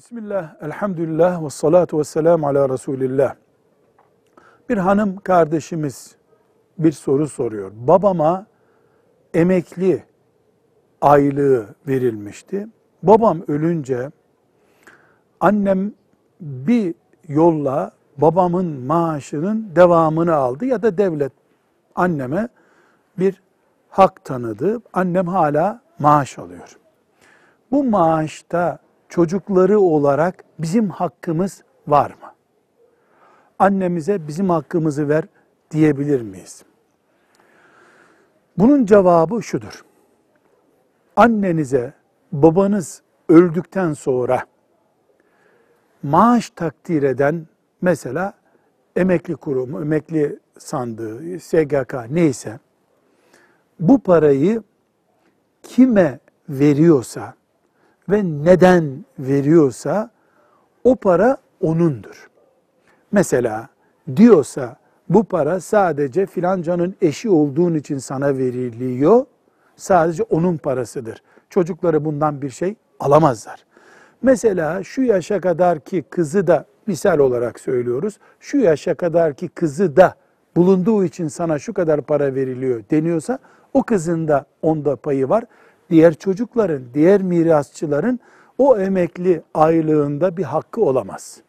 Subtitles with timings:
[0.00, 3.34] Bismillah, elhamdülillah ve salatu ve selamu ala Resulillah.
[4.68, 6.16] Bir hanım kardeşimiz
[6.78, 7.72] bir soru soruyor.
[7.74, 8.46] Babama
[9.34, 10.04] emekli
[11.00, 12.68] aylığı verilmişti.
[13.02, 14.10] Babam ölünce
[15.40, 15.92] annem
[16.40, 16.94] bir
[17.28, 21.32] yolla babamın maaşının devamını aldı ya da devlet
[21.94, 22.48] anneme
[23.18, 23.42] bir
[23.88, 24.82] hak tanıdı.
[24.92, 26.78] Annem hala maaş alıyor.
[27.70, 28.78] Bu maaşta
[29.10, 32.34] çocukları olarak bizim hakkımız var mı?
[33.58, 35.24] Annemize bizim hakkımızı ver
[35.70, 36.62] diyebilir miyiz?
[38.58, 39.84] Bunun cevabı şudur.
[41.16, 41.92] Annenize
[42.32, 44.44] babanız öldükten sonra
[46.02, 47.46] maaş takdir eden
[47.82, 48.34] mesela
[48.96, 52.58] emekli kurumu, emekli sandığı, SGK neyse
[53.80, 54.62] bu parayı
[55.62, 57.34] kime veriyorsa
[58.10, 60.10] ve neden veriyorsa
[60.84, 62.30] o para onundur.
[63.12, 63.68] Mesela
[64.16, 64.76] diyorsa
[65.08, 69.26] bu para sadece filancanın eşi olduğun için sana veriliyor.
[69.76, 71.22] Sadece onun parasıdır.
[71.50, 73.64] Çocukları bundan bir şey alamazlar.
[74.22, 78.18] Mesela şu yaşa kadar ki kızı da misal olarak söylüyoruz.
[78.40, 80.14] Şu yaşa kadar ki kızı da
[80.56, 83.38] bulunduğu için sana şu kadar para veriliyor deniyorsa
[83.74, 85.44] o kızın da onda payı var.
[85.90, 88.20] Diğer çocukların, diğer mirasçıların
[88.58, 91.40] o emekli aylığında bir hakkı olamaz.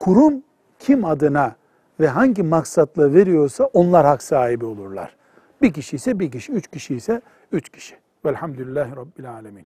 [0.00, 0.42] Kurum
[0.78, 1.56] kim adına
[2.00, 5.16] ve hangi maksatla veriyorsa onlar hak sahibi olurlar.
[5.62, 7.20] Bir kişi ise bir kişi, üç kişi ise
[7.52, 7.94] üç kişi.
[8.24, 9.71] Velhamdülillahi Rabbil Alemin.